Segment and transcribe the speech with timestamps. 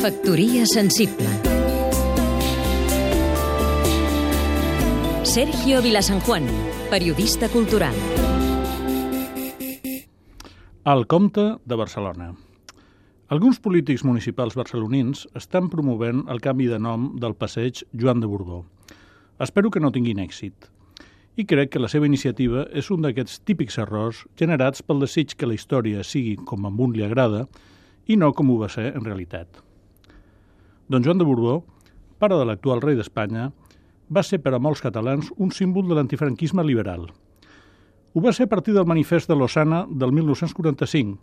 [0.00, 1.26] Factoria sensible
[5.24, 6.44] Sergio Vilasanjuan,
[6.90, 7.94] periodista cultural.
[10.84, 12.34] El Comte de Barcelona.
[13.28, 18.66] Alguns polítics municipals barcelonins estan promovent el canvi de nom del passeig Joan de Borbó.
[19.40, 20.75] Espero que no tinguin èxit.
[21.36, 25.44] I crec que la seva iniciativa és un d'aquests típics errors generats pel desig que
[25.44, 27.42] la història sigui com a un li agrada
[28.08, 29.58] i no com ho va ser en realitat.
[30.88, 31.58] Don Joan de Borbó,
[32.16, 33.50] pare de l'actual rei d'Espanya,
[34.08, 37.04] va ser per a molts catalans un símbol de l'antifranquisme liberal.
[38.14, 41.18] Ho va ser a partir del manifest de Lausana del 1945,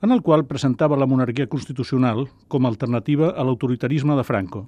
[0.00, 4.64] en el qual presentava la monarquia constitucional com a alternativa a l'autoritarisme de Franco,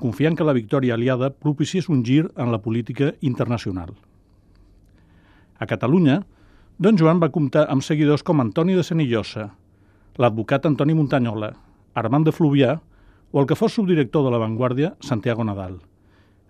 [0.00, 3.94] confiant que la victòria aliada propiciés un gir en la política internacional.
[5.58, 6.22] A Catalunya,
[6.78, 9.48] Don Joan va comptar amb seguidors com Antoni de Senillosa,
[10.20, 11.54] l'advocat Antoni Montanyola,
[11.96, 12.76] Armand de Fluvià
[13.32, 15.78] o el que fos subdirector de La Vanguardia, Santiago Nadal.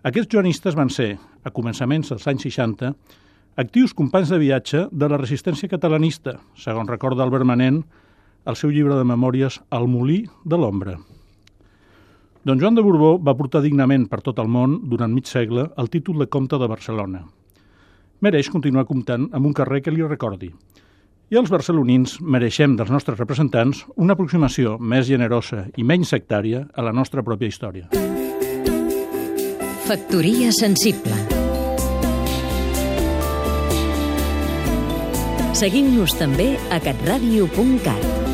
[0.06, 2.92] Aquests joanistes van ser, a començaments dels anys 60,
[3.62, 7.84] actius companys de viatge de la resistència catalanista, segons recorda Albert Manent
[8.46, 10.98] al seu llibre de memòries El molí de l'ombra.
[12.46, 15.88] Don Joan de Borbó va portar dignament per tot el món, durant mig segle, el
[15.90, 17.24] títol de comte de Barcelona.
[18.22, 20.52] Mereix continuar comptant amb un carrer que li recordi.
[21.26, 26.84] I els barcelonins mereixem dels nostres representants una aproximació més generosa i menys sectària a
[26.86, 27.90] la nostra pròpia història.
[29.88, 31.18] Factoria sensible
[35.58, 38.25] Seguim-nos també a catradio.cat